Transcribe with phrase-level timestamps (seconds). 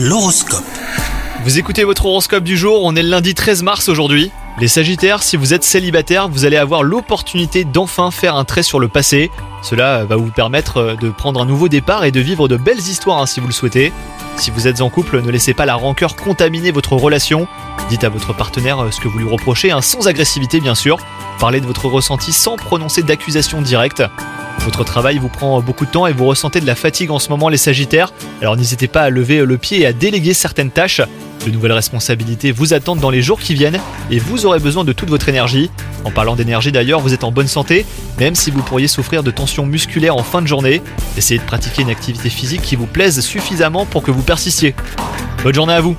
[0.00, 0.62] L'horoscope.
[1.42, 4.30] Vous écoutez votre horoscope du jour, on est le lundi 13 mars aujourd'hui.
[4.60, 8.78] Les Sagittaires, si vous êtes célibataire, vous allez avoir l'opportunité d'enfin faire un trait sur
[8.78, 9.28] le passé.
[9.60, 13.20] Cela va vous permettre de prendre un nouveau départ et de vivre de belles histoires
[13.20, 13.92] hein, si vous le souhaitez.
[14.36, 17.48] Si vous êtes en couple, ne laissez pas la rancœur contaminer votre relation.
[17.88, 20.98] Dites à votre partenaire ce que vous lui reprochez, hein, sans agressivité bien sûr.
[21.40, 24.04] Parlez de votre ressenti sans prononcer d'accusation directe.
[24.64, 27.30] Votre travail vous prend beaucoup de temps et vous ressentez de la fatigue en ce
[27.30, 31.00] moment les Sagittaires, alors n'hésitez pas à lever le pied et à déléguer certaines tâches.
[31.46, 34.92] De nouvelles responsabilités vous attendent dans les jours qui viennent et vous aurez besoin de
[34.92, 35.70] toute votre énergie.
[36.04, 37.86] En parlant d'énergie d'ailleurs, vous êtes en bonne santé,
[38.18, 40.82] même si vous pourriez souffrir de tensions musculaires en fin de journée.
[41.16, 44.74] Essayez de pratiquer une activité physique qui vous plaise suffisamment pour que vous persistiez.
[45.42, 45.96] Bonne journée à vous